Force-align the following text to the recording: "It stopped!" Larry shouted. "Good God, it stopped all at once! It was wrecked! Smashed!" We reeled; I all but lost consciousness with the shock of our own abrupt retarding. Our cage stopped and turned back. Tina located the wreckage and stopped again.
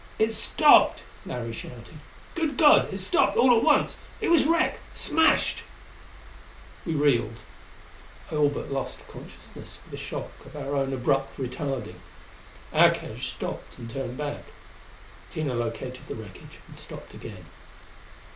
"It 0.17 0.31
stopped!" 0.33 1.01
Larry 1.27 1.53
shouted. 1.53 1.99
"Good 2.33 2.57
God, 2.57 2.91
it 2.91 2.97
stopped 2.97 3.37
all 3.37 3.55
at 3.55 3.61
once! 3.63 3.97
It 4.19 4.29
was 4.31 4.47
wrecked! 4.47 4.79
Smashed!" 4.95 5.59
We 6.87 6.93
reeled; 6.95 7.37
I 8.31 8.35
all 8.35 8.49
but 8.49 8.71
lost 8.71 9.07
consciousness 9.07 9.77
with 9.83 9.91
the 9.91 9.97
shock 9.97 10.31
of 10.43 10.55
our 10.55 10.75
own 10.75 10.91
abrupt 10.91 11.37
retarding. 11.37 11.99
Our 12.73 12.89
cage 12.89 13.27
stopped 13.29 13.77
and 13.77 13.91
turned 13.91 14.17
back. 14.17 14.45
Tina 15.31 15.53
located 15.53 16.01
the 16.07 16.15
wreckage 16.15 16.57
and 16.67 16.75
stopped 16.75 17.13
again. 17.13 17.45